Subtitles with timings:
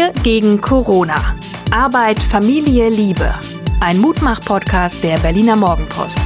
[0.00, 1.36] Wir gegen Corona.
[1.70, 3.34] Arbeit, Familie, Liebe.
[3.80, 6.18] Ein Mutmach-Podcast der Berliner Morgenpost.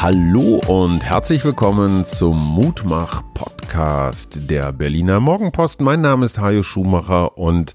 [0.00, 5.82] Hallo und herzlich willkommen zum Mutmach-Podcast der Berliner Morgenpost.
[5.82, 7.74] Mein Name ist Hajo Schumacher und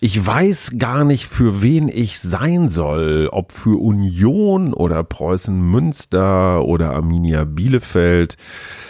[0.00, 3.28] ich weiß gar nicht, für wen ich sein soll.
[3.30, 8.36] Ob für Union oder Preußen Münster oder Arminia Bielefeld.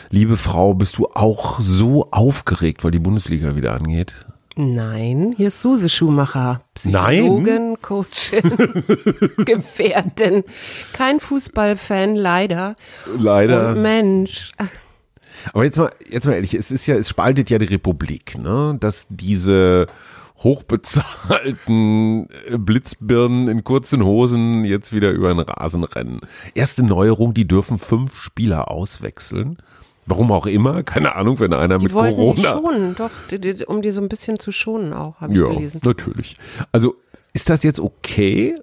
[0.09, 4.15] Liebe Frau, bist du auch so aufgeregt, weil die Bundesliga wieder angeht?
[4.57, 7.77] Nein, hier ist Suse Schumacher, Psychologin, Nein?
[7.83, 8.41] Coachin,
[9.45, 10.45] Gefährtin,
[10.95, 12.77] kein Fußballfan, leider.
[13.19, 13.73] Leider.
[13.73, 14.53] Und Mensch.
[15.53, 18.77] Aber jetzt mal, jetzt mal ehrlich, es ist ja, es spaltet ja die Republik, ne?
[18.81, 19.87] Dass diese
[20.43, 26.21] hochbezahlten äh, Blitzbirnen in kurzen Hosen jetzt wieder über den Rasen rennen.
[26.55, 29.59] Erste Neuerung, die dürfen fünf Spieler auswechseln.
[30.07, 32.35] Warum auch immer, keine Ahnung, wenn einer Die mit wollten Corona.
[32.37, 35.41] die schonen, doch, die, die, um die so ein bisschen zu schonen auch, habe ich
[35.41, 35.81] ja, gelesen.
[35.83, 36.37] natürlich.
[36.71, 36.95] Also,
[37.33, 38.55] ist das jetzt okay?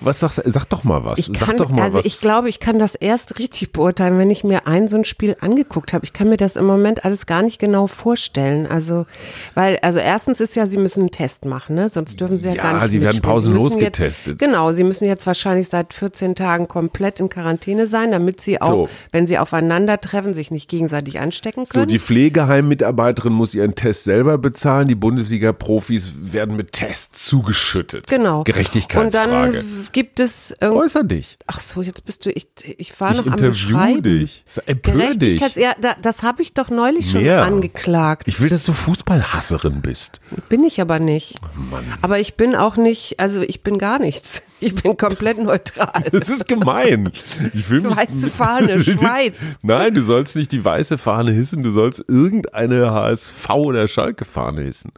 [0.00, 0.50] Was sagst du?
[0.50, 1.18] Sag doch mal was.
[1.18, 2.04] Ich Sag kann, doch mal also was.
[2.04, 5.36] ich glaube, ich kann das erst richtig beurteilen, wenn ich mir ein so ein Spiel
[5.40, 6.04] angeguckt habe.
[6.04, 8.66] Ich kann mir das im Moment alles gar nicht genau vorstellen.
[8.66, 9.06] Also,
[9.54, 11.88] weil, also erstens ist ja, sie müssen einen Test machen, ne?
[11.88, 14.38] Sonst dürfen sie ja, Ja, gar nicht sie werden pausenlos jetzt, getestet.
[14.38, 18.68] Genau, sie müssen jetzt wahrscheinlich seit 14 Tagen komplett in Quarantäne sein, damit sie auch,
[18.70, 18.88] So.
[19.10, 21.88] wenn sie aufeinandertreffen, sich nicht gegenseitig anstecken so, können.
[21.88, 24.88] die Pflegeheimmmitarbeiterin muss ihren Test selber bezahlen.
[24.88, 28.06] Die Bundesliga-Profis werden mit Tests zugeschüttet.
[28.06, 28.38] genau.
[28.38, 29.52] Und Gerechtigkeitsfrage.
[29.58, 31.38] dann gibt es irgendwie Äußer dich.
[31.46, 34.02] Ach so, jetzt bist du, ich, ich war Ich noch am interview Beschreiben.
[34.02, 34.44] dich.
[34.66, 35.40] Empör dich.
[35.56, 37.42] Ja, da, das habe ich doch neulich schon Mehr.
[37.44, 38.28] angeklagt.
[38.28, 40.20] Ich will, dass du Fußballhasserin bist.
[40.48, 41.36] Bin ich aber nicht.
[41.70, 41.84] Mann.
[42.02, 44.42] Aber ich bin auch nicht, also ich bin gar nichts.
[44.60, 46.02] Ich bin komplett neutral.
[46.10, 47.12] Das ist gemein.
[47.54, 49.36] Ich will mich Weiße Fahne, Schweiz.
[49.62, 54.62] Nein, du sollst nicht die weiße Fahne hissen, du sollst irgendeine HSV oder Schalke Fahne
[54.62, 54.90] hissen.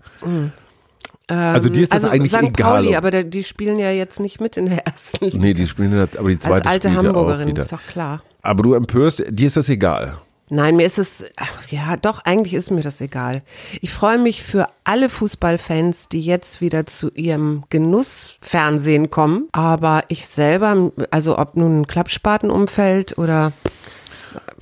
[1.35, 2.43] Also dir ist das also eigentlich St.
[2.43, 2.83] egal.
[2.83, 5.39] Pauli, aber die spielen ja jetzt nicht mit in der ersten Liga.
[5.39, 8.23] nee, die spielen das, aber die zweite Als alte ja Hamburgerin, ist doch klar.
[8.43, 10.19] Aber du empörst, dir ist das egal.
[10.53, 13.43] Nein, mir ist es, ach, ja, doch, eigentlich ist mir das egal.
[13.81, 19.49] Ich freue mich für alle Fußballfans, die jetzt wieder zu ihrem Genussfernsehen kommen.
[19.53, 23.53] Aber ich selber, also ob nun ein Klappspatenumfeld oder,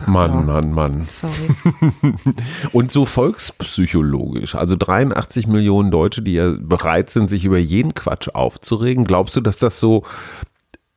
[0.07, 1.07] Mann, Mann, Mann.
[1.09, 2.15] sorry.
[2.73, 8.29] Und so volkspsychologisch, also 83 Millionen Deutsche, die ja bereit sind, sich über jeden Quatsch
[8.33, 9.05] aufzuregen.
[9.05, 10.03] Glaubst du, dass das so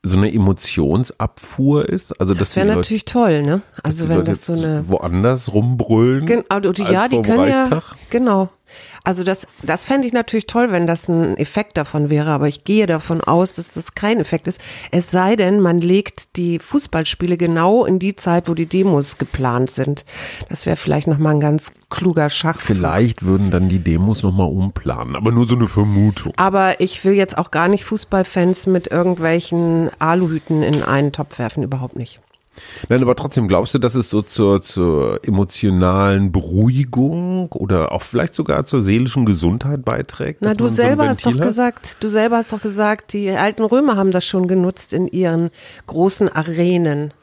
[0.04, 2.20] so eine Emotionsabfuhr ist?
[2.20, 3.62] Also Das wäre Leute- natürlich toll, ne?
[3.84, 6.26] Also wenn das so eine, woanders rumbrüllen.
[6.26, 6.44] Gen-
[6.74, 7.84] die, als ja, die können ja, Reichstag?
[8.10, 8.50] genau.
[9.04, 12.64] Also das, das fände ich natürlich toll, wenn das ein Effekt davon wäre, aber ich
[12.64, 14.62] gehe davon aus, dass das kein Effekt ist.
[14.92, 19.72] Es sei denn, man legt die Fußballspiele genau in die Zeit, wo die Demos geplant
[19.72, 20.06] sind.
[20.50, 22.76] Das wäre vielleicht nochmal ein ganz kluger Schachzug.
[22.76, 26.34] Vielleicht würden dann die Demos nochmal umplanen, aber nur so eine Vermutung.
[26.38, 31.64] Aber ich will jetzt auch gar nicht Fußballfans mit irgendwelchen Aluhüten in einen Topf werfen,
[31.64, 32.20] überhaupt nicht.
[32.90, 38.34] Nein, aber trotzdem, glaubst du, dass es so zur, zur emotionalen Beruhigung oder auch vielleicht
[38.34, 40.42] sogar zur seelischen Gesundheit beiträgt?
[40.42, 41.42] Na, du man so selber hast doch hat?
[41.42, 45.50] gesagt, du selber hast doch gesagt, die alten Römer haben das schon genutzt in ihren
[45.88, 47.14] großen Arenen.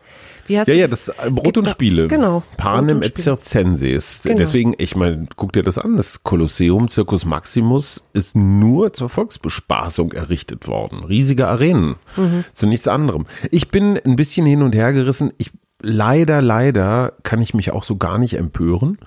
[0.48, 2.08] Wie hast Ja, ja, das äh, Brot gibt und Spiele.
[2.08, 2.42] Genau.
[2.56, 4.22] Panem Brot et circenses.
[4.24, 4.36] Genau.
[4.36, 5.96] Deswegen, ich meine, guck dir das an.
[5.96, 11.04] Das Kolosseum Circus Maximus ist nur zur Volksbespaßung errichtet worden.
[11.04, 11.96] Riesige Arenen.
[12.16, 12.44] Mhm.
[12.54, 13.26] Zu nichts anderem.
[13.50, 15.32] Ich bin ein bisschen hin und her gerissen.
[15.38, 18.98] Ich, leider, leider kann ich mich auch so gar nicht empören.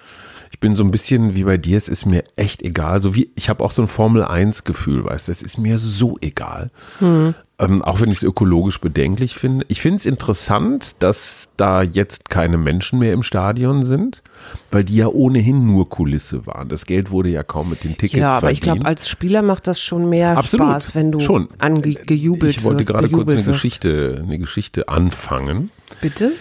[0.52, 3.02] Ich bin so ein bisschen wie bei dir, es ist mir echt egal.
[3.02, 6.72] So wie, ich habe auch so ein Formel-1-Gefühl, weißt du, es ist mir so egal.
[7.00, 7.36] Mhm.
[7.62, 9.66] Ähm, auch wenn ich es ökologisch bedenklich finde.
[9.70, 14.24] Ich finde es interessant, dass da jetzt keine Menschen mehr im Stadion sind,
[14.72, 16.70] weil die ja ohnehin nur Kulisse waren.
[16.70, 18.78] Das Geld wurde ja kaum mit den Tickets Ja, aber ich verdient.
[18.84, 20.66] glaube, als Spieler macht das schon mehr Absolut.
[20.68, 21.50] Spaß, wenn du Schon.
[21.60, 22.90] angejubelt Ich wollte wirst.
[22.90, 23.48] gerade kurz eine wirst.
[23.50, 25.70] Geschichte, eine Geschichte anfangen.
[26.02, 26.32] Bitte?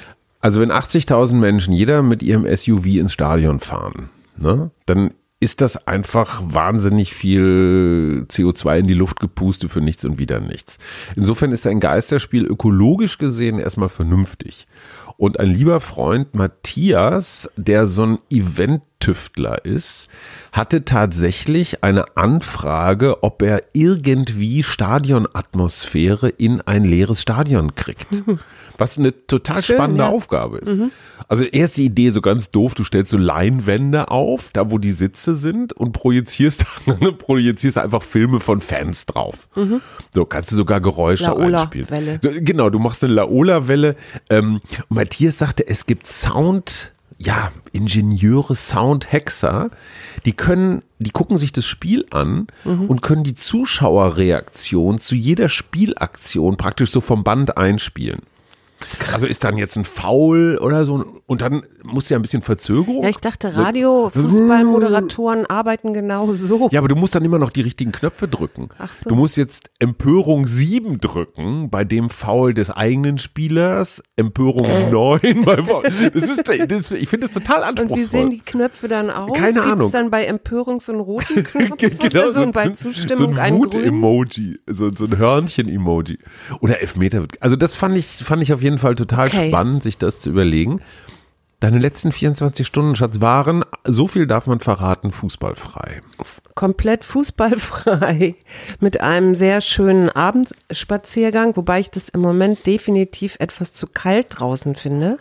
[0.40, 4.08] Also wenn 80.000 Menschen jeder mit ihrem SUV ins Stadion fahren,
[4.38, 10.19] ne, dann ist das einfach wahnsinnig viel CO2 in die Luft gepustet für nichts und
[10.19, 10.78] wieder nichts.
[11.16, 14.66] Insofern ist ein Geisterspiel ökologisch gesehen erstmal vernünftig.
[15.16, 20.08] Und ein lieber Freund Matthias, der so ein Event Tüftler ist,
[20.52, 28.22] hatte tatsächlich eine Anfrage, ob er irgendwie Stadionatmosphäre in ein leeres Stadion kriegt.
[28.81, 30.09] Was eine total Schön, spannende ja.
[30.09, 30.81] Aufgabe ist.
[31.29, 35.35] Also erste Idee so ganz doof, du stellst so Leinwände auf, da wo die Sitze
[35.35, 36.65] sind und projizierst,
[37.19, 39.49] projizierst einfach Filme von Fans drauf.
[40.15, 41.88] So kannst du sogar Geräusche einspielen.
[41.91, 42.21] Laola-Welle.
[42.23, 43.97] So, genau, du machst eine Laola-Welle.
[44.31, 49.71] Ähm, Matthias sagte, es gibt Sound, ja, Ingenieure, Sound-Hexer,
[50.25, 56.56] die können, die gucken sich das Spiel an und können die Zuschauerreaktion zu jeder Spielaktion
[56.56, 58.21] praktisch so vom Band einspielen.
[59.12, 63.03] Also ist dann jetzt ein Foul oder so und dann muss ja ein bisschen Verzögerung.
[63.03, 66.69] Ja, ich dachte, Radio, Fußballmoderatoren arbeiten genau so.
[66.71, 68.69] Ja, aber du musst dann immer noch die richtigen Knöpfe drücken.
[68.79, 69.11] Ach so.
[69.11, 75.62] Du musst jetzt Empörung 7 drücken bei dem Foul des eigenen Spielers, Empörung 9 bei
[75.62, 75.83] Foul.
[76.15, 78.21] Das ist, das, ich finde das total Und wie anspruchsvoll.
[78.21, 79.33] sehen die Knöpfe dann aus?
[79.37, 79.93] Keine Gibt's Ahnung.
[79.93, 83.55] dann bei Empörung so einen roten Knopf Genau, oder so und bei Zustimmung so ein?
[83.55, 86.19] Wut-Emoji, so, so ein Hörnchen-Emoji.
[86.61, 87.26] Oder Elfmeter.
[87.41, 89.49] Also das fand ich, fand ich auf jeden Fall total Okay.
[89.49, 90.81] spannend, sich das zu überlegen.
[91.61, 96.00] Deine letzten 24 Stunden, Schatz, waren, so viel darf man verraten, fußballfrei.
[96.61, 98.35] Komplett fußballfrei
[98.81, 104.75] mit einem sehr schönen Abendspaziergang, wobei ich das im Moment definitiv etwas zu kalt draußen
[104.75, 105.17] finde.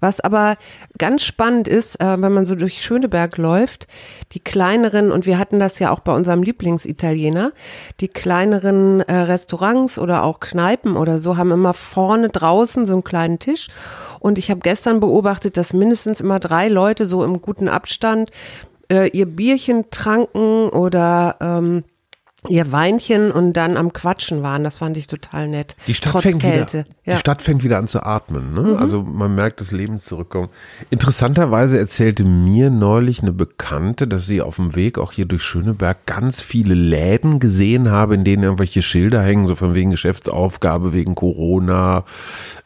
[0.00, 0.56] Was aber
[0.98, 3.86] ganz spannend ist, äh, wenn man so durch Schöneberg läuft,
[4.32, 7.52] die kleineren, und wir hatten das ja auch bei unserem Lieblingsitaliener,
[8.00, 13.04] die kleineren äh, Restaurants oder auch Kneipen oder so haben immer vorne draußen so einen
[13.04, 13.68] kleinen Tisch.
[14.18, 18.32] Und ich habe gestern beobachtet, dass mindestens immer drei Leute so im guten Abstand
[18.90, 21.84] äh, ihr Bierchen tranken oder ähm,
[22.48, 24.64] ihr Weinchen und dann am Quatschen waren.
[24.64, 25.76] Das fand ich total nett.
[25.86, 26.78] Die Stadt, Trotz fängt Kälte.
[26.78, 27.12] wieder, ja.
[27.12, 27.16] Mhm.
[27.16, 28.54] die Stadt fängt wieder an zu atmen.
[28.54, 28.78] Ne?
[28.78, 30.48] Also man merkt das Leben zurückkommen.
[30.88, 36.06] Interessanterweise erzählte mir neulich eine Bekannte, dass sie auf dem Weg auch hier durch Schöneberg
[36.06, 41.14] ganz viele Läden gesehen habe, in denen irgendwelche Schilder hängen, so von wegen Geschäftsaufgabe, wegen
[41.14, 42.04] Corona.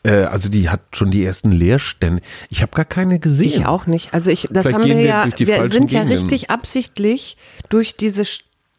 [0.05, 2.23] Äh, also die hat schon die ersten Leerstände.
[2.49, 3.47] Ich habe gar keine gesehen.
[3.47, 4.15] Ich auch nicht.
[4.15, 6.29] Also ich, das Vielleicht haben wir ja, wir sind ja Gegenden.
[6.29, 7.37] richtig absichtlich
[7.69, 8.25] durch diese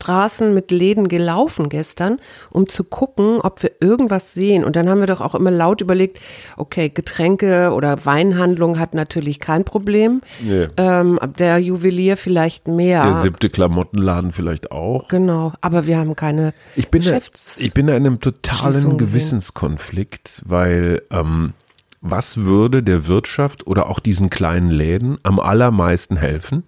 [0.06, 2.20] Straßen mit Läden gelaufen gestern,
[2.52, 4.64] um zu gucken, ob wir irgendwas sehen.
[4.64, 6.20] Und dann haben wir doch auch immer laut überlegt,
[6.58, 10.22] okay, Getränke oder Weinhandlung hat natürlich kein Problem.
[10.44, 10.68] Nee.
[10.78, 13.04] Ähm, der Juwelier vielleicht mehr.
[13.04, 15.08] Der siebte Klamottenladen vielleicht auch.
[15.08, 18.74] Genau, aber wir haben keine Ich bin, da, Geschäfts ich bin da in einem totalen
[18.74, 19.14] Schließung gesehen.
[19.14, 21.54] Gewissenskonflikt, weil ähm,
[22.02, 26.64] was würde der Wirtschaft oder auch diesen kleinen Läden am allermeisten helfen?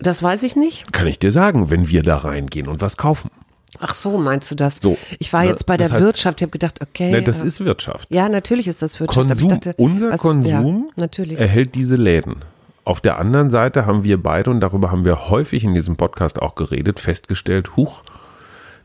[0.00, 0.92] Das weiß ich nicht.
[0.92, 3.30] Kann ich dir sagen, wenn wir da reingehen und was kaufen.
[3.78, 4.78] Ach so, meinst du das?
[4.82, 7.10] So, ich war ne, jetzt bei der heißt- Wirtschaft, ich habe gedacht, okay.
[7.12, 8.08] Ne, das aber- ist Wirtschaft.
[8.10, 9.28] ja, natürlich ist das Wirtschaft.
[9.28, 11.06] Konsum, dachte, unser was- Konsum ja,
[11.36, 12.36] erhält diese Läden.
[12.84, 16.42] Auf der anderen Seite haben wir beide, und darüber haben wir häufig in diesem Podcast
[16.42, 18.02] auch geredet, festgestellt, huch,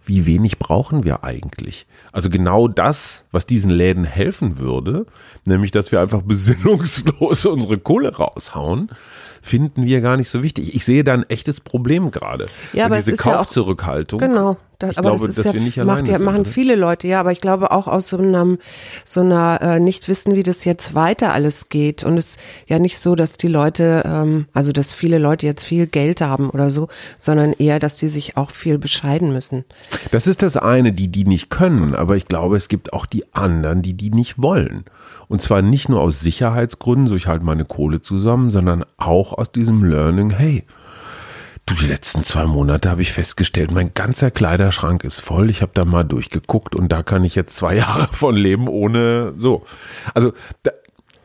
[0.06, 1.88] wie wenig brauchen wir eigentlich?
[2.12, 5.08] Also genau das, was diesen Läden helfen würde,
[5.46, 8.90] nämlich dass wir einfach besinnungslos unsere Kohle raushauen,
[9.46, 10.74] finden wir gar nicht so wichtig.
[10.76, 12.48] Ich sehe da ein echtes Problem gerade.
[12.74, 14.20] Ja, aber es diese ist ja auch- Kaufzurückhaltung.
[14.20, 16.26] Genau, da, ich aber glaube, das ist dass ja, wir nicht macht alleine sind.
[16.26, 16.50] machen oder?
[16.50, 18.58] viele Leute, ja, aber ich glaube auch aus so einem,
[19.06, 22.04] so einer äh, nicht wissen, wie das jetzt weiter alles geht.
[22.04, 25.64] Und es ist ja nicht so, dass die Leute, ähm, also dass viele Leute jetzt
[25.64, 26.88] viel Geld haben oder so,
[27.20, 29.64] sondern eher, dass die sich auch viel bescheiden müssen.
[30.12, 33.24] Das ist das eine, die die nicht können, aber ich glaube, es gibt auch die
[33.34, 34.86] anderen, die die nicht wollen.
[35.27, 39.51] Und zwar nicht nur aus Sicherheitsgründen, so ich halte meine Kohle zusammen, sondern auch aus
[39.51, 40.63] diesem Learning, hey,
[41.66, 45.50] du, die letzten zwei Monate habe ich festgestellt, mein ganzer Kleiderschrank ist voll.
[45.50, 49.34] Ich habe da mal durchgeguckt und da kann ich jetzt zwei Jahre von leben ohne
[49.38, 49.63] so.
[50.13, 50.72] Also da,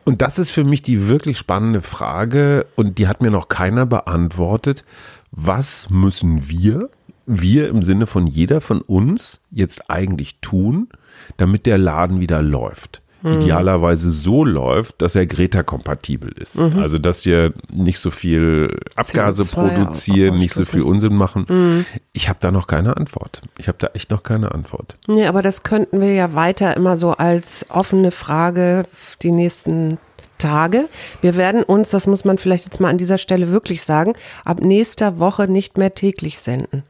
[0.03, 3.85] und das ist für mich die wirklich spannende Frage und die hat mir noch keiner
[3.85, 4.83] beantwortet.
[5.31, 6.89] Was müssen wir,
[7.25, 10.89] wir im Sinne von jeder von uns, jetzt eigentlich tun,
[11.37, 13.01] damit der Laden wieder läuft?
[13.23, 16.59] Idealerweise so läuft, dass er Greta-kompatibel ist.
[16.59, 21.85] Also, dass wir nicht so viel Abgase CO2 produzieren, nicht so viel Unsinn machen.
[22.13, 23.41] Ich habe da noch keine Antwort.
[23.57, 24.95] Ich habe da echt noch keine Antwort.
[25.07, 28.85] Nee, aber das könnten wir ja weiter immer so als offene Frage
[29.21, 29.97] die nächsten
[30.37, 30.89] Tage.
[31.21, 34.13] Wir werden uns, das muss man vielleicht jetzt mal an dieser Stelle wirklich sagen,
[34.43, 36.83] ab nächster Woche nicht mehr täglich senden.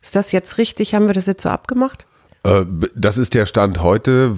[0.00, 0.94] Ist das jetzt richtig?
[0.94, 2.06] Haben wir das jetzt so abgemacht?
[2.44, 2.64] Äh,
[2.94, 4.36] Das ist der Stand heute.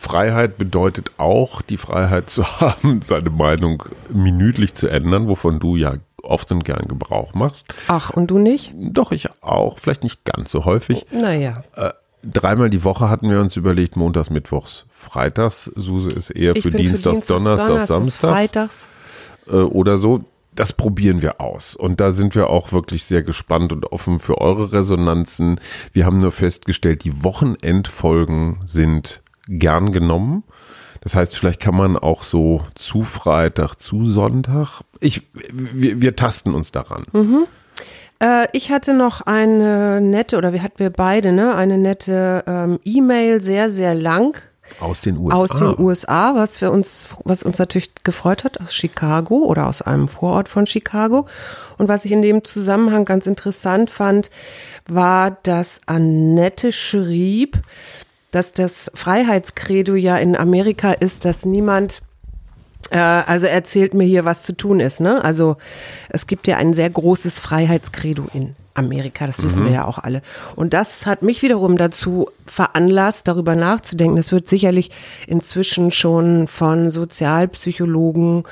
[0.00, 3.82] Freiheit bedeutet auch die Freiheit zu haben, seine Meinung
[4.12, 7.66] minütlich zu ändern, wovon du ja oft und gern Gebrauch machst.
[7.88, 8.72] Ach, und du nicht?
[8.76, 9.78] Doch, ich auch.
[9.78, 11.04] Vielleicht nicht ganz so häufig.
[11.10, 11.64] Naja.
[11.76, 11.90] Äh,
[12.24, 15.64] Dreimal die Woche hatten wir uns überlegt, montags, mittwochs, freitags.
[15.74, 18.88] Suse ist eher für Dienstags, Dienstags, Donnerstags, Donnerstags, Samstags Freitags.
[19.48, 20.24] äh, oder so.
[20.54, 21.74] Das probieren wir aus.
[21.76, 25.60] Und da sind wir auch wirklich sehr gespannt und offen für eure Resonanzen.
[25.92, 30.44] Wir haben nur festgestellt, die Wochenendfolgen sind gern genommen.
[31.00, 34.82] Das heißt, vielleicht kann man auch so zu Freitag, zu Sonntag.
[35.00, 37.06] Ich, wir, wir tasten uns daran.
[37.12, 37.46] Mhm.
[38.20, 42.78] Äh, ich hatte noch eine nette, oder wir hatten wir beide, ne, eine nette ähm,
[42.84, 44.40] E-Mail, sehr, sehr lang
[44.80, 45.36] aus den USA.
[45.36, 49.82] Aus den USA, was für uns, was uns natürlich gefreut hat, aus Chicago oder aus
[49.82, 51.26] einem Vorort von Chicago.
[51.78, 54.30] Und was ich in dem Zusammenhang ganz interessant fand,
[54.86, 57.62] war, dass Annette schrieb,
[58.30, 62.00] dass das Freiheitskredo ja in Amerika ist, dass niemand
[62.90, 65.00] äh, also erzählt mir hier, was zu tun ist.
[65.00, 65.22] Ne?
[65.24, 65.56] Also
[66.08, 69.66] es gibt ja ein sehr großes Freiheitskredo in Amerika, das wissen mhm.
[69.66, 70.22] wir ja auch alle.
[70.56, 74.18] Und das hat mich wiederum dazu veranlasst, darüber nachzudenken.
[74.18, 74.90] Es wird sicherlich
[75.26, 78.44] inzwischen schon von Sozialpsychologen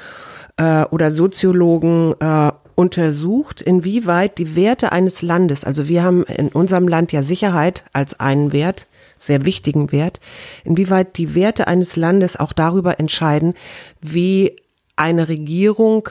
[0.57, 6.89] äh, oder Soziologen äh, untersucht, inwieweit die Werte eines Landes, also wir haben in unserem
[6.89, 8.87] Land ja Sicherheit als einen Wert,
[9.19, 10.19] sehr wichtigen Wert,
[10.65, 13.53] inwieweit die Werte eines Landes auch darüber entscheiden,
[14.01, 14.57] wie
[14.97, 16.09] eine Regierung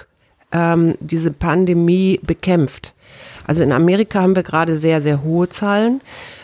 [0.51, 2.94] ähm, diese Pandemie bekämpft.
[3.50, 6.01] Also in Amerika haben wir gerade sehr, sehr hohe Zahlen.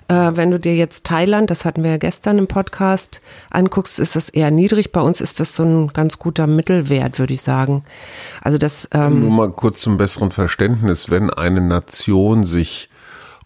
[0.07, 3.21] Äh, wenn du dir jetzt Thailand, das hatten wir ja gestern im Podcast,
[3.51, 4.91] anguckst, ist das eher niedrig.
[4.91, 7.83] Bei uns ist das so ein ganz guter Mittelwert, würde ich sagen.
[8.41, 8.89] Also das.
[8.91, 12.89] Ähm Nur mal kurz zum besseren Verständnis, wenn eine Nation sich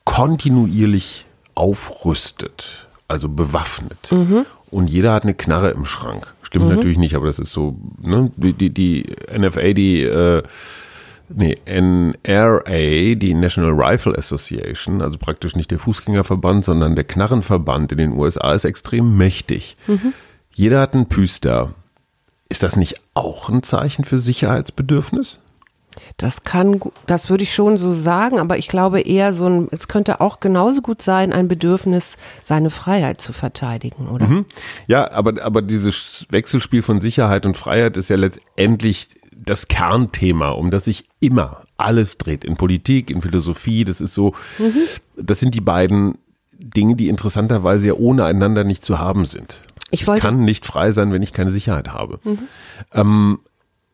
[0.06, 4.46] kontinuierlich aufrüstet, also bewaffnet, mhm.
[4.72, 6.34] und jeder hat eine Knarre im Schrank.
[6.44, 6.76] Stimmt mhm.
[6.76, 8.32] natürlich nicht, aber das ist so, ne?
[8.38, 9.06] Die, die, die
[9.38, 10.44] NFA, die äh,
[11.30, 17.98] nee, NRA, die National Rifle Association, also praktisch nicht der Fußgängerverband, sondern der Knarrenverband in
[17.98, 19.76] den USA ist extrem mächtig.
[19.88, 20.14] Mhm.
[20.54, 21.74] Jeder hat einen Püster.
[22.50, 25.40] Ist das nicht auch ein Zeichen für Sicherheitsbedürfnis?
[26.18, 29.88] Das kann, das würde ich schon so sagen, aber ich glaube eher so ein, es
[29.88, 34.28] könnte auch genauso gut sein, ein Bedürfnis, seine Freiheit zu verteidigen, oder?
[34.28, 34.46] Mhm.
[34.88, 39.10] Ja, aber, aber dieses Wechselspiel von Sicherheit und Freiheit ist ja letztendlich
[39.46, 42.44] das Kernthema, um das sich immer alles dreht.
[42.44, 44.74] In Politik, in Philosophie, das ist so, mhm.
[45.16, 46.18] das sind die beiden
[46.52, 49.64] Dinge, die interessanterweise ja ohne einander nicht zu haben sind.
[49.92, 52.20] Ich, ich kann nicht frei sein, wenn ich keine Sicherheit habe.
[52.24, 52.40] Mhm.
[52.94, 53.40] Ähm,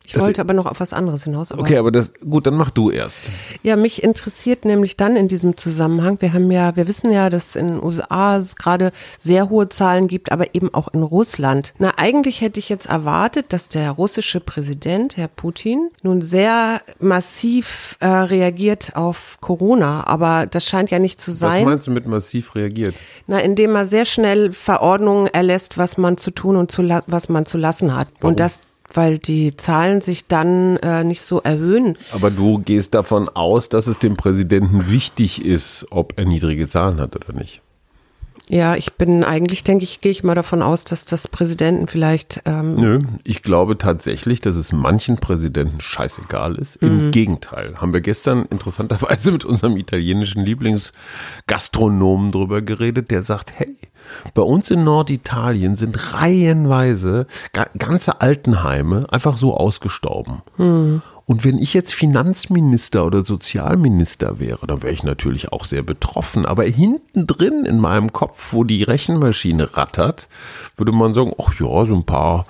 [0.05, 1.51] ich das wollte aber noch auf was anderes hinaus.
[1.51, 3.29] Aber okay, aber das, gut, dann mach du erst.
[3.63, 7.55] Ja, mich interessiert nämlich dann in diesem Zusammenhang, wir haben ja, wir wissen ja, dass
[7.55, 11.73] in den USA es gerade sehr hohe Zahlen gibt, aber eben auch in Russland.
[11.79, 17.97] Na, eigentlich hätte ich jetzt erwartet, dass der russische Präsident, Herr Putin, nun sehr massiv
[17.99, 21.65] äh, reagiert auf Corona, aber das scheint ja nicht zu sein.
[21.65, 22.95] Was meinst du mit massiv reagiert?
[23.27, 27.45] Na, indem er sehr schnell Verordnungen erlässt, was man zu tun und zu was man
[27.45, 28.07] zu lassen hat.
[28.19, 28.31] Warum?
[28.31, 28.59] Und das
[28.95, 31.97] weil die Zahlen sich dann äh, nicht so erhöhen.
[32.13, 36.99] Aber du gehst davon aus, dass es dem Präsidenten wichtig ist, ob er niedrige Zahlen
[36.99, 37.61] hat oder nicht.
[38.47, 42.41] Ja, ich bin eigentlich, denke ich, gehe ich mal davon aus, dass das Präsidenten vielleicht.
[42.45, 46.75] Ähm Nö, ich glaube tatsächlich, dass es manchen Präsidenten scheißegal ist.
[46.77, 47.11] Im mhm.
[47.11, 53.75] Gegenteil, haben wir gestern interessanterweise mit unserem italienischen Lieblingsgastronomen drüber geredet, der sagt, hey,
[54.35, 57.25] bei uns in Norditalien sind reihenweise
[57.77, 60.43] ganze Altenheime einfach so ausgestorben.
[60.57, 61.01] Hm.
[61.27, 66.45] Und wenn ich jetzt Finanzminister oder Sozialminister wäre, dann wäre ich natürlich auch sehr betroffen.
[66.45, 70.27] Aber hinten drin in meinem Kopf, wo die Rechenmaschine rattert,
[70.77, 72.45] würde man sagen, ach ja, so ein paar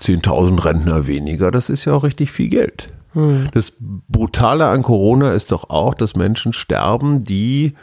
[0.00, 2.90] 10.000 Rentner weniger, das ist ja auch richtig viel Geld.
[3.14, 3.48] Hm.
[3.52, 7.74] Das Brutale an Corona ist doch auch, dass Menschen sterben, die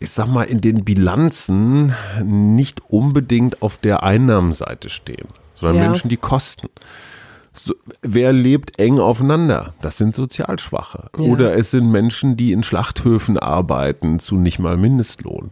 [0.00, 5.90] ich sag mal, in den Bilanzen nicht unbedingt auf der Einnahmenseite stehen, sondern ja.
[5.90, 6.68] Menschen, die kosten.
[7.62, 9.74] So, wer lebt eng aufeinander?
[9.80, 11.10] Das sind Sozialschwache.
[11.18, 11.24] Ja.
[11.24, 15.50] Oder es sind Menschen, die in Schlachthöfen arbeiten zu nicht mal Mindestlohn.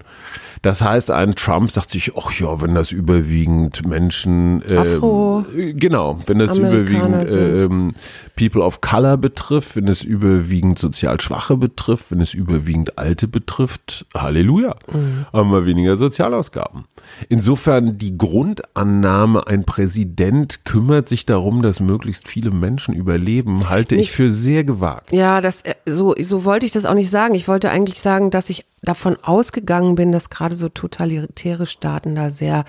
[0.62, 6.18] Das heißt, ein Trump sagt sich, ach ja, wenn das überwiegend Menschen, äh, Afro, genau,
[6.26, 7.68] wenn das überwiegend äh,
[8.36, 14.06] People of Color betrifft, wenn es überwiegend sozial Schwache betrifft, wenn es überwiegend Alte betrifft,
[14.14, 15.26] Halleluja, mhm.
[15.32, 16.84] haben wir weniger Sozialausgaben.
[17.28, 24.04] Insofern die Grundannahme, ein Präsident kümmert sich darum, dass möglichst viele Menschen überleben, halte nicht,
[24.04, 25.12] ich für sehr gewagt.
[25.12, 27.34] Ja, das äh, so so wollte ich das auch nicht sagen.
[27.34, 32.30] Ich wollte eigentlich sagen, dass ich davon ausgegangen bin, dass gerade so totalitäre Staaten da
[32.30, 32.64] sehr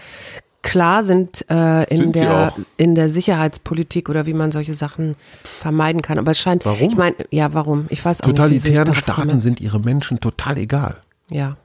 [0.64, 6.02] klar sind, äh, in, sind der, in der Sicherheitspolitik oder wie man solche Sachen vermeiden
[6.02, 6.20] kann.
[6.20, 6.66] Aber es scheint.
[6.66, 6.90] Warum?
[6.90, 7.86] Ich meine, ja, warum?
[7.90, 9.40] Ich weiß auch Totalitären nicht, Staaten komme.
[9.40, 10.98] sind ihre Menschen total egal.
[11.30, 11.56] Ja.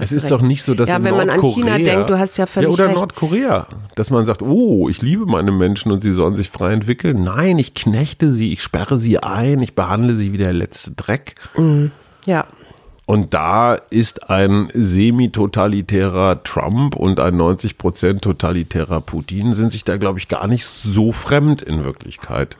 [0.00, 2.46] Es ist doch nicht so, dass Ja, wenn man an China denkt, du hast ja
[2.46, 2.96] völlig ja, oder recht.
[2.96, 3.66] Nordkorea,
[3.98, 7.24] dass man sagt, oh, ich liebe meine Menschen und sie sollen sich frei entwickeln.
[7.24, 11.34] Nein, ich knechte sie, ich sperre sie ein, ich behandle sie wie der letzte Dreck.
[12.24, 12.46] Ja.
[13.06, 20.20] Und da ist ein semi-totalitärer Trump und ein 90% totalitärer Putin sind sich da, glaube
[20.20, 22.56] ich, gar nicht so fremd in Wirklichkeit.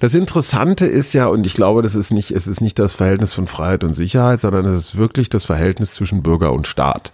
[0.00, 3.32] Das Interessante ist ja, und ich glaube, das ist nicht, es ist nicht das Verhältnis
[3.32, 7.12] von Freiheit und Sicherheit, sondern es ist wirklich das Verhältnis zwischen Bürger und Staat,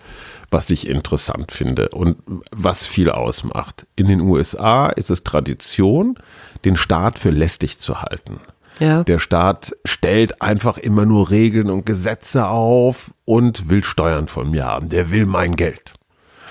[0.51, 2.17] was ich interessant finde und
[2.51, 3.87] was viel ausmacht.
[3.97, 6.19] In den USA ist es Tradition,
[6.65, 8.41] den Staat für lästig zu halten.
[8.81, 9.03] Ja.
[9.03, 14.67] Der Staat stellt einfach immer nur Regeln und Gesetze auf und will Steuern von mir
[14.67, 14.89] haben.
[14.89, 15.95] Der will mein Geld.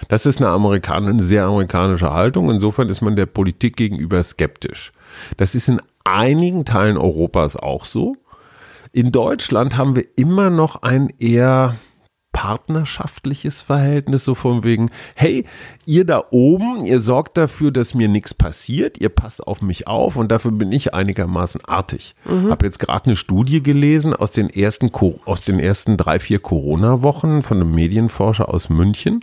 [0.09, 2.51] Das ist eine, Amerikan eine sehr amerikanische Haltung.
[2.51, 4.91] Insofern ist man der Politik gegenüber skeptisch.
[5.37, 8.15] Das ist in einigen Teilen Europas auch so.
[8.91, 11.75] In Deutschland haben wir immer noch ein eher
[12.31, 15.45] partnerschaftliches Verhältnis, so von wegen, hey,
[15.85, 20.17] ihr da oben, ihr sorgt dafür, dass mir nichts passiert, ihr passt auf mich auf
[20.17, 22.13] und dafür bin ich einigermaßen artig.
[22.51, 24.91] Habe jetzt gerade eine Studie gelesen aus den ersten,
[25.25, 29.21] aus den ersten drei, vier Corona-Wochen von einem Medienforscher aus München.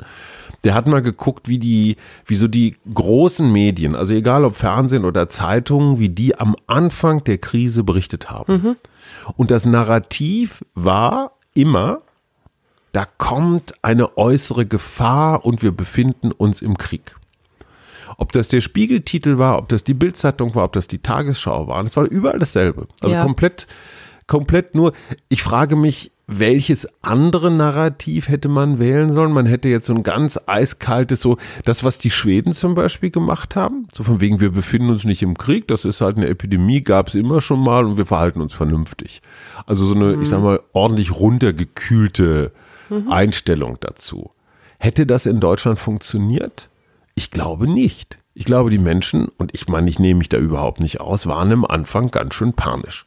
[0.64, 1.96] Der hat mal geguckt, wie die,
[2.26, 7.23] wie so die großen Medien, also egal ob Fernsehen oder Zeitungen, wie die am Anfang
[7.23, 8.76] der Krise berichtet haben.
[9.37, 12.00] Und das Narrativ war immer,
[12.94, 17.16] da kommt eine äußere Gefahr und wir befinden uns im Krieg.
[18.18, 21.82] Ob das der Spiegeltitel war, ob das die Bildzeitung war, ob das die Tagesschau war,
[21.82, 22.86] es war überall dasselbe.
[23.02, 23.22] Also Ja.
[23.24, 23.66] komplett,
[24.28, 24.92] komplett nur.
[25.28, 29.32] Ich frage mich, welches andere Narrativ hätte man wählen sollen?
[29.32, 33.56] Man hätte jetzt so ein ganz eiskaltes, so das, was die Schweden zum Beispiel gemacht
[33.56, 33.88] haben.
[33.92, 37.08] So von wegen, wir befinden uns nicht im Krieg, das ist halt eine Epidemie, gab
[37.08, 39.20] es immer schon mal und wir verhalten uns vernünftig.
[39.66, 42.52] Also so eine, ich sag mal, ordentlich runtergekühlte
[43.08, 44.30] Einstellung dazu.
[44.78, 46.68] Hätte das in Deutschland funktioniert?
[47.14, 48.18] Ich glaube nicht.
[48.34, 51.52] Ich glaube, die Menschen, und ich meine, ich nehme mich da überhaupt nicht aus, waren
[51.52, 53.06] am Anfang ganz schön panisch.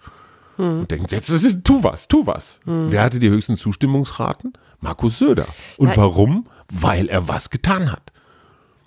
[0.58, 1.30] Und denken, jetzt
[1.64, 2.60] tu was, tu was.
[2.66, 4.54] Wer hatte die höchsten Zustimmungsraten?
[4.80, 5.48] Markus Söder.
[5.78, 5.98] Und Ja.
[5.98, 6.48] warum?
[6.72, 8.12] Weil er was getan hat.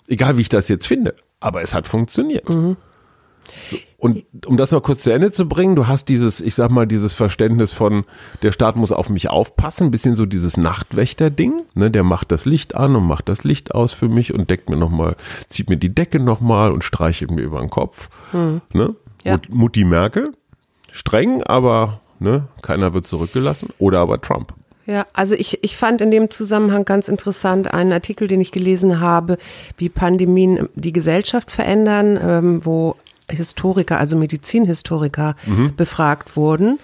[0.07, 2.45] Egal wie ich das jetzt finde, aber es hat funktioniert.
[2.51, 6.71] So, und um das noch kurz zu Ende zu bringen, du hast dieses, ich sag
[6.71, 8.03] mal, dieses Verständnis von,
[8.41, 12.45] der Staat muss auf mich aufpassen, ein bisschen so dieses Nachtwächter-Ding, ne, der macht das
[12.45, 15.15] Licht an und macht das Licht aus für mich und deckt mir nochmal,
[15.47, 18.09] zieht mir die Decke nochmal und streichelt mir über den Kopf.
[18.33, 18.95] Ne?
[19.23, 19.33] Ja.
[19.33, 20.31] Mut- Mutti Merkel,
[20.91, 23.69] streng, aber ne, keiner wird zurückgelassen.
[23.77, 24.53] Oder aber Trump.
[24.87, 28.99] Ja, also ich, ich fand in dem Zusammenhang ganz interessant einen Artikel, den ich gelesen
[28.99, 29.37] habe,
[29.77, 32.95] wie Pandemien die Gesellschaft verändern, ähm, wo
[33.31, 35.35] Historiker, also Medizinhistoriker
[35.75, 36.79] befragt wurden.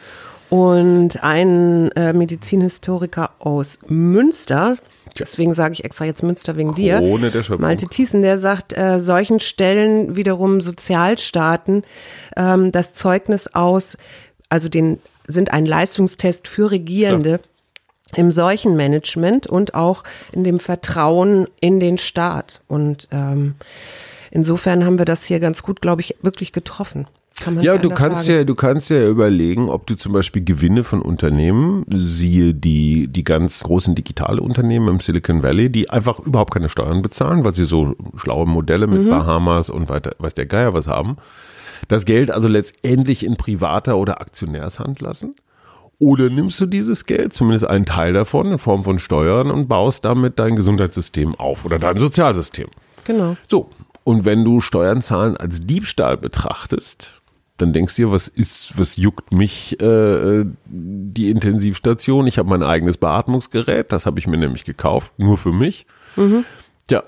[0.49, 4.77] Und ein äh, Medizinhistoriker aus Münster,
[5.19, 7.61] deswegen sage ich extra jetzt Münster wegen dir, Krone der Schöpfung.
[7.61, 11.83] Malte Thiessen, der sagt, äh, solchen stellen wiederum Sozialstaaten
[12.37, 13.97] ähm, das Zeugnis aus,
[14.47, 17.41] also den sind ein Leistungstest für Regierende
[18.15, 22.61] im Seuchenmanagement und auch in dem Vertrauen in den Staat.
[22.67, 23.55] Und ähm,
[24.31, 27.07] insofern haben wir das hier ganz gut, glaube ich, wirklich getroffen.
[27.61, 28.39] Ja, du kannst sagen.
[28.39, 33.23] ja, du kannst ja überlegen, ob du zum Beispiel Gewinne von Unternehmen, siehe die, die
[33.23, 37.65] ganz großen digitale Unternehmen im Silicon Valley, die einfach überhaupt keine Steuern bezahlen, weil sie
[37.65, 41.17] so schlaue Modelle mit Bahamas und weiter, weiß der Geier was haben.
[41.87, 45.35] Das Geld also letztendlich in privater oder Aktionärshand lassen.
[45.99, 50.05] Oder nimmst du dieses Geld, zumindest einen Teil davon, in Form von Steuern und baust
[50.05, 52.67] damit dein Gesundheitssystem auf oder dein Sozialsystem.
[53.03, 53.37] Genau.
[53.47, 53.69] So,
[54.07, 57.19] und wenn du Steuern zahlen als Diebstahl betrachtest,
[57.57, 62.25] dann denkst du dir, was ist, was juckt mich äh, die Intensivstation?
[62.25, 65.85] Ich habe mein eigenes Beatmungsgerät, das habe ich mir nämlich gekauft, nur für mich.
[66.87, 67.03] Tja,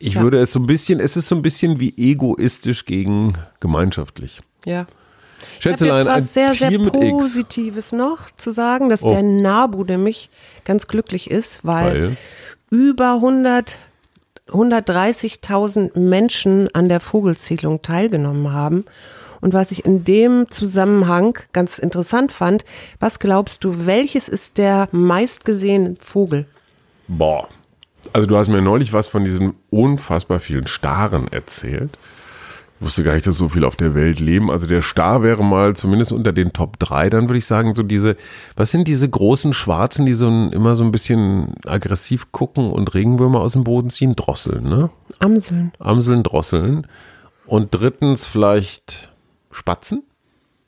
[0.00, 0.22] ich Ja.
[0.22, 4.40] würde es so ein bisschen, es ist so ein bisschen wie egoistisch gegen gemeinschaftlich.
[4.66, 4.86] Ja.
[5.60, 7.10] Ich habe Schätzelein, jetzt ein was sehr, Tier sehr mit X.
[7.10, 9.08] Positives noch zu sagen, dass Oh.
[9.08, 10.30] der Nabu nämlich
[10.64, 12.16] ganz glücklich ist, weil, Weil?
[12.70, 13.78] über 100
[14.48, 18.84] 130.000 Menschen an der Vogelzählung teilgenommen haben.
[19.40, 22.64] Und was ich in dem Zusammenhang ganz interessant fand,
[23.00, 26.46] was glaubst du, welches ist der meistgesehene Vogel?
[27.08, 27.48] Boah.
[28.12, 31.98] Also du hast mir neulich was von diesen unfassbar vielen Staren erzählt.
[32.80, 34.50] Wusste gar nicht, dass so viel auf der Welt leben.
[34.50, 37.08] Also der Star wäre mal zumindest unter den Top 3.
[37.08, 38.16] Dann würde ich sagen, so diese,
[38.56, 42.92] was sind diese großen Schwarzen, die so ein, immer so ein bisschen aggressiv gucken und
[42.94, 44.16] Regenwürmer aus dem Boden ziehen?
[44.16, 44.90] Drosseln, ne?
[45.20, 45.72] Amseln.
[45.78, 46.86] Amseln, Drosseln.
[47.46, 49.12] Und drittens vielleicht
[49.52, 50.02] Spatzen?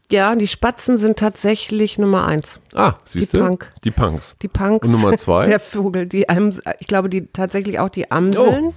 [0.09, 2.61] Ja, die Spatzen sind tatsächlich Nummer eins.
[2.75, 3.43] Ah, siehst Die du?
[3.45, 3.73] Punk.
[3.83, 4.37] Die Punks.
[4.41, 4.87] Die Punks.
[4.87, 5.47] Und Nummer zwei?
[5.49, 8.73] Der Vogel, die Ams, ich glaube, die tatsächlich auch die Amseln.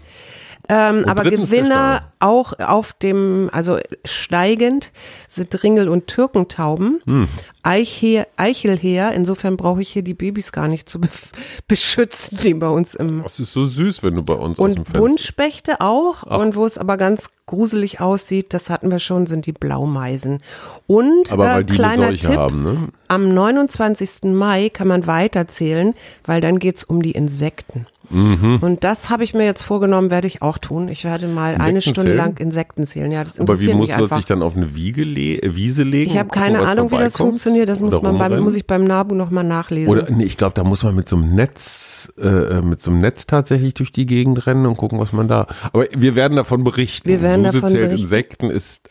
[0.71, 4.91] Ähm, aber Gewinner auch auf dem, also steigend
[5.27, 7.01] sind Ringel und Türkentauben.
[7.05, 7.27] Hm.
[7.63, 11.31] Eichhe, Eichelheer, insofern brauche ich hier die Babys gar nicht zu bef-
[11.67, 14.79] beschützen, die bei uns im Das ist so süß, wenn du bei uns aus dem
[14.81, 14.99] und Fenster.
[14.99, 16.23] Buntspechte auch.
[16.23, 20.37] Und wo es aber ganz gruselig aussieht, das hatten wir schon, sind die Blaumeisen.
[20.85, 22.87] Und Aber äh, kleiner Tipp, haben, ne?
[23.07, 24.25] am 29.
[24.33, 27.87] Mai kann man weiterzählen, weil dann geht's um die Insekten.
[28.09, 28.57] Mhm.
[28.61, 30.89] Und das habe ich mir jetzt vorgenommen, werde ich auch tun.
[30.89, 33.11] Ich werde mal eine Stunde lang Insekten zählen.
[33.11, 34.15] Ja, das Aber wie muss einfach.
[34.15, 36.11] sich dann auf eine Wiege le äh, Wiese legen?
[36.11, 37.69] ich habe gucken, keine was Ahnung, wie das funktioniert.
[37.69, 39.91] Das muss man beim, muss ich beim Nabu nochmal nachlesen.
[39.91, 42.99] Oder nee, ich glaube, da muss man mit so einem Netz, äh, mit so einem
[42.99, 45.47] Netz tatsächlich durch die Gegend rennen und gucken, was man da.
[45.71, 47.07] Aber wir werden davon berichten.
[47.07, 48.03] Wir werden Suse davon zählt berichten.
[48.03, 48.89] Insekten ist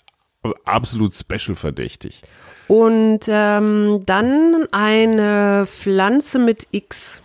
[0.64, 2.22] absolut special verdächtig.
[2.68, 7.20] Und ähm, dann eine Pflanze mit X.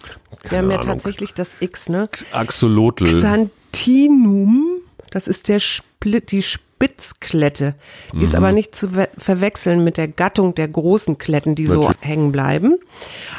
[0.49, 0.87] Wir haben ja Ahnung.
[0.93, 2.09] tatsächlich das X, ne?
[2.31, 3.05] Axolotl.
[3.05, 4.79] Xanthinum,
[5.11, 7.75] das ist der Split, die Spitzklette.
[8.11, 8.23] Die Mhm.
[8.23, 11.97] ist aber nicht zu we- verwechseln mit der Gattung der großen Kletten, die so Natürlich.
[12.01, 12.77] hängen bleiben.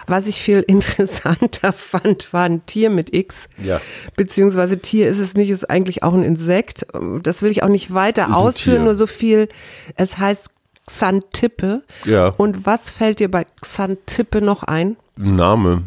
[0.07, 3.49] Was ich viel interessanter fand, war ein Tier mit X.
[3.63, 3.81] Ja.
[4.17, 6.87] Beziehungsweise Tier ist es nicht, ist eigentlich auch ein Insekt.
[7.23, 9.49] Das will ich auch nicht weiter ein ausführen, nur so viel.
[9.97, 10.49] Es heißt
[10.87, 11.83] Xantippe.
[12.05, 12.29] Ja.
[12.37, 14.97] Und was fällt dir bei Xantippe noch ein?
[15.17, 15.83] Name.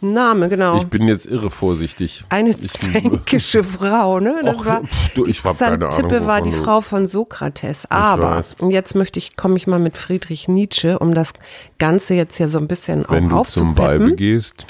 [0.00, 0.76] Name, genau.
[0.78, 2.24] Ich bin jetzt irre vorsichtig.
[2.28, 4.36] Eine ich, zänkische Frau, ne?
[4.44, 4.82] Das Och, war,
[5.14, 7.90] du, ich die hab keine Ahnung, Xantippe war die du- Frau von Sokrates.
[7.90, 11.32] Aber, und jetzt möchte ich, komme ich mal mit Friedrich Nietzsche, um das
[11.78, 13.78] Ganze jetzt hier so ein bisschen Wenn auch du zum.
[13.78, 14.66] Weibe gehst.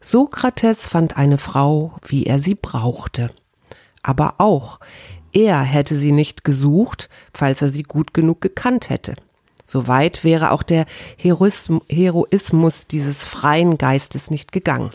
[0.00, 3.30] Sokrates fand eine Frau, wie er sie brauchte.
[4.02, 4.78] Aber auch
[5.32, 9.16] er hätte sie nicht gesucht, falls er sie gut genug gekannt hätte.
[9.64, 10.86] Soweit wäre auch der
[11.16, 14.90] Heroism, Heroismus dieses freien Geistes nicht gegangen.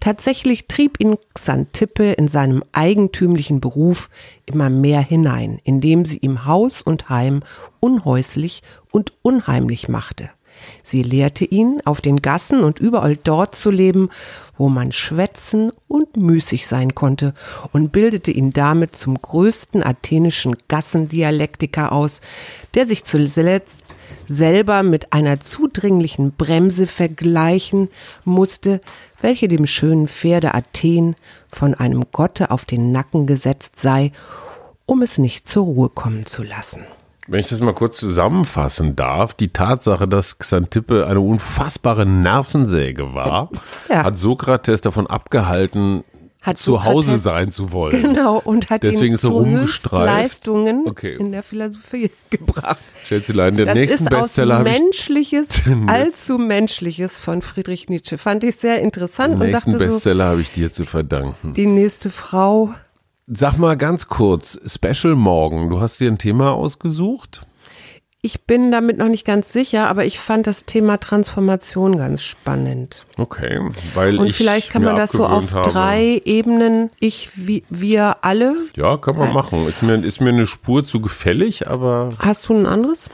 [0.00, 4.10] Tatsächlich trieb ihn Xantippe in seinem eigentümlichen Beruf
[4.46, 7.42] immer mehr hinein, indem sie ihm Haus und Heim
[7.78, 10.30] unhäuslich und unheimlich machte.
[10.82, 14.10] Sie lehrte ihn, auf den Gassen und überall dort zu leben,
[14.56, 17.34] wo man schwätzen und müßig sein konnte,
[17.72, 22.20] und bildete ihn damit zum größten athenischen Gassendialektiker aus,
[22.74, 23.84] der sich zuletzt
[24.26, 27.88] selber mit einer zudringlichen Bremse vergleichen
[28.24, 28.80] musste,
[29.20, 31.16] welche dem schönen Pferde Athen
[31.48, 34.12] von einem Gotte auf den Nacken gesetzt sei,
[34.86, 36.84] um es nicht zur Ruhe kommen zu lassen.
[37.26, 43.50] Wenn ich das mal kurz zusammenfassen darf, die Tatsache, dass Xantippe eine unfassbare Nervensäge war,
[43.88, 44.04] Ja.
[44.04, 46.04] hat Sokrates davon abgehalten,
[46.42, 48.02] Hat zu Hause sein zu wollen.
[48.02, 49.46] Genau, und hat Deswegen ihn zu.
[49.46, 51.16] Höchstleistungen Okay.
[51.18, 52.78] in der Philosophie gebracht.
[53.06, 58.18] Schätzelein, den Das nächsten ist aus Bestseller ich Menschliches, allzu Menschliches von Friedrich Nietzsche.
[58.18, 61.54] Fand ich sehr interessant den und nächsten dachte so, Bestseller habe ich dir zu verdanken.
[61.54, 62.74] die nächste Frau.
[63.26, 67.46] Sag mal ganz kurz, Special morgen, du hast dir ein Thema ausgesucht?
[68.20, 73.04] Ich bin damit noch nicht ganz sicher, aber ich fand das Thema Transformation ganz spannend.
[73.18, 73.60] Okay,
[73.94, 78.18] weil Und ich vielleicht kann man das so auf habe- drei Ebenen, ich, wie, wir
[78.24, 78.54] alle.
[78.76, 79.66] Ja, kann man machen.
[79.68, 83.08] Ist mir, ist mir eine Spur zu gefällig, aber Hast du ein anderes?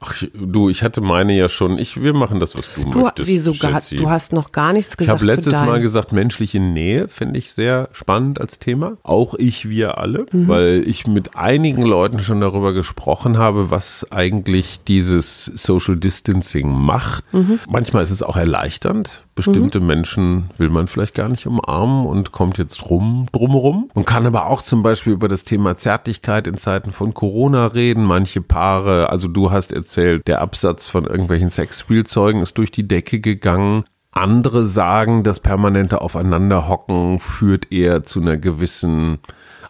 [0.00, 1.78] Ach, du, ich hatte meine ja schon.
[1.78, 3.28] Ich, wir machen das, was du, Du, möchtest.
[3.28, 5.52] wieso gar, du hast noch gar nichts Ich gesagt habe letztes.
[5.54, 8.96] Mal gesagt, menschliche Nähe finde ich sehr spannend als Thema.
[9.02, 10.48] Auch ich, wir alle, Mhm.
[10.48, 17.24] weil ich mit einigen Leuten schon darüber gesprochen habe, was eigentlich dieses Social Distancing macht.
[17.32, 17.58] Mhm.
[17.68, 19.22] Manchmal ist es auch erleichternd.
[19.36, 23.90] Bestimmte Menschen will man vielleicht gar nicht umarmen und kommt jetzt rum, drumherum.
[23.94, 28.02] Man kann aber auch zum Beispiel über das Thema Zärtlichkeit in Zeiten von Corona reden.
[28.02, 33.20] Manche Paare, also du hast erzählt, der Absatz von irgendwelchen Sexspielzeugen ist durch die Decke
[33.20, 33.84] gegangen.
[34.10, 39.18] Andere sagen, das permanente Aufeinanderhocken führt eher zu einer gewissen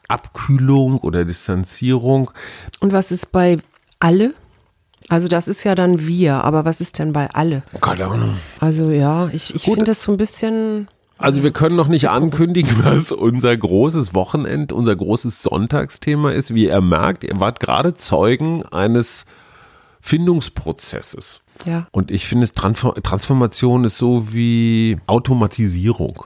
[0.07, 2.31] Abkühlung oder Distanzierung.
[2.79, 3.57] Und was ist bei
[3.99, 4.33] alle?
[5.09, 7.63] Also das ist ja dann wir, aber was ist denn bei alle?
[7.81, 8.35] Keine Ahnung.
[8.61, 10.89] Also ja, ich, ich finde das so ein bisschen.
[11.19, 16.55] Also wir können noch nicht ankündigen, was unser großes Wochenend, unser großes Sonntagsthema ist.
[16.55, 19.25] Wie ihr merkt, ihr wart gerade Zeugen eines
[20.01, 21.43] Findungsprozesses.
[21.65, 21.87] Ja.
[21.91, 26.25] Und ich finde, Transformation ist so wie Automatisierung.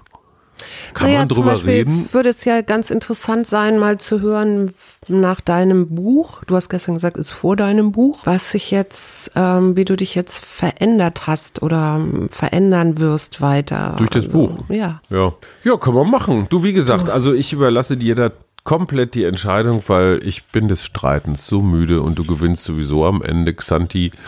[0.94, 2.09] Kann naja, man zum drüber Beispiel reden?
[2.12, 4.75] würde es ja ganz interessant sein, mal zu hören
[5.09, 6.44] nach deinem Buch.
[6.44, 10.14] Du hast gestern gesagt, ist vor deinem Buch, was sich jetzt, ähm, wie du dich
[10.14, 13.94] jetzt verändert hast oder verändern wirst weiter.
[13.99, 14.59] Durch das also, Buch?
[14.68, 15.01] Ja.
[15.11, 15.33] Ja.
[15.64, 16.46] Ja, können wir machen.
[16.51, 18.31] Du, wie gesagt, also ich überlasse dir da
[18.64, 23.23] komplett die Entscheidung, weil ich bin des Streitens so müde und du gewinnst sowieso am
[23.23, 24.12] Ende, Xanti.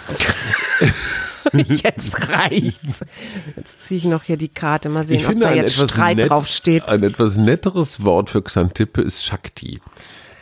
[1.52, 3.05] Jetzt reicht's.
[3.57, 4.88] Jetzt ziehe ich noch hier die Karte.
[4.88, 6.88] Mal sehen, Ich ob finde, da jetzt etwas, Streit nett, drauf steht.
[6.88, 9.81] ein etwas netteres Wort für Xantippe ist Shakti.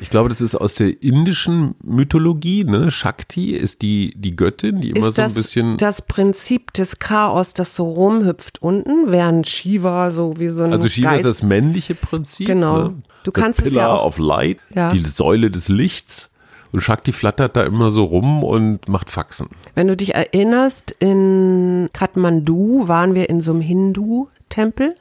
[0.02, 2.64] Ich glaube, das ist aus der indischen Mythologie.
[2.64, 2.90] Ne?
[2.90, 5.76] Shakti ist die, die Göttin, die immer ist so ein das bisschen.
[5.76, 10.88] das Prinzip des Chaos, das so rumhüpft unten, während Shiva so wie so ein also
[10.88, 12.46] Shiva Geist ist das männliche Prinzip.
[12.46, 12.78] Genau.
[12.88, 12.88] Ne?
[13.24, 14.90] Du The kannst es Pillar ja auch- of Light, Ja.
[14.90, 16.29] die Säule des Lichts.
[16.72, 19.48] Und Shakti flattert da immer so rum und macht Faxen.
[19.74, 24.94] Wenn du dich erinnerst, in Kathmandu waren wir in so einem Hindu-Tempel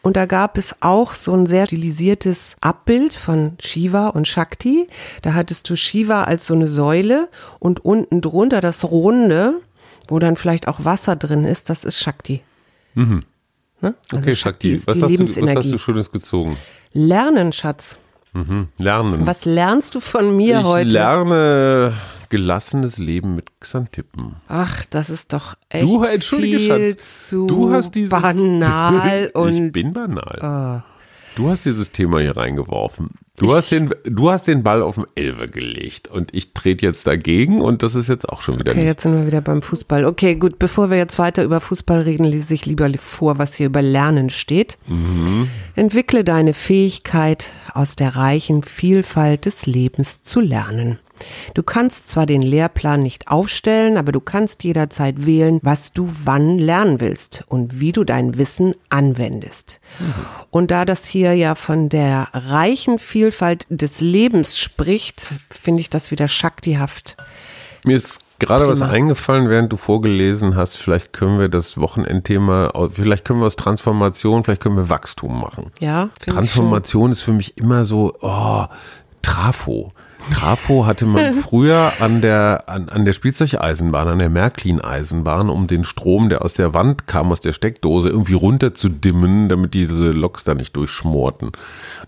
[0.00, 4.86] und da gab es auch so ein sehr stilisiertes Abbild von Shiva und Shakti.
[5.20, 9.60] Da hattest du Shiva als so eine Säule und unten drunter das Runde,
[10.08, 12.42] wo dann vielleicht auch Wasser drin ist, das ist Shakti.
[12.94, 13.94] Ne?
[14.10, 14.18] Also Mhm.
[14.22, 16.56] Okay, Shakti, ist was, hast du, was hast du Schönes gezogen?
[16.92, 17.98] Lernen, Schatz.
[18.78, 19.26] Lernen.
[19.26, 20.88] Was lernst du von mir ich heute?
[20.88, 21.92] lerne
[22.30, 24.36] gelassenes Leben mit Xantippen.
[24.48, 29.34] Ach, das ist doch echt Du, entschuldige viel Schatz, zu du hast dieses banal ich
[29.34, 29.70] und Ah.
[29.70, 30.82] bin banal.
[31.34, 33.10] Du hast dieses Thema hier reingeworfen.
[33.36, 37.06] Du hast den, du hast den Ball auf den Elfer gelegt und ich trete jetzt
[37.06, 40.04] dagegen und das ist jetzt auch schon wieder Okay, jetzt sind wir wieder beim Fußball.
[40.04, 43.66] Okay, gut, bevor wir jetzt weiter über Fußball reden, lese ich lieber vor, was hier
[43.66, 44.76] über Lernen steht.
[45.74, 50.98] Entwickle deine Fähigkeit, aus der reichen Vielfalt des Lebens zu lernen.
[51.54, 56.58] Du kannst zwar den Lehrplan nicht aufstellen, aber du kannst jederzeit wählen, was du wann
[56.58, 59.80] lernen willst und wie du dein Wissen anwendest.
[60.50, 66.10] Und da das hier ja von der reichen Vielfalt des Lebens spricht, finde ich das
[66.10, 67.16] wieder schaktihaft.
[67.84, 68.92] Mir ist gerade was Prima.
[68.92, 70.76] eingefallen, während du vorgelesen hast.
[70.76, 75.72] Vielleicht können wir das Wochenendthema, vielleicht können wir aus Transformation, vielleicht können wir Wachstum machen.
[75.80, 76.10] Ja.
[76.26, 78.66] Transformation ist für mich immer so, oh,
[79.22, 79.92] Trafo.
[80.30, 85.84] Trafo hatte man früher an der, an, an der Spielzeugeisenbahn, an der Märklin-Eisenbahn, um den
[85.84, 90.54] Strom, der aus der Wand kam, aus der Steckdose, irgendwie runterzudimmen, damit diese Loks da
[90.54, 91.52] nicht durchschmorten.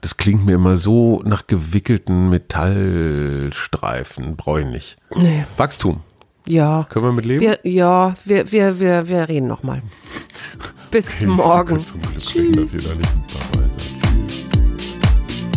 [0.01, 4.97] Das klingt mir immer so nach gewickelten Metallstreifen, bräunlich.
[5.15, 5.45] Nee.
[5.57, 6.01] Wachstum.
[6.47, 6.87] Ja.
[6.89, 7.41] Können wir mit leben?
[7.41, 9.83] Wir, ja, wir, wir, wir, wir reden nochmal.
[10.91, 11.83] Bis morgen.
[12.19, 12.99] Tschüss.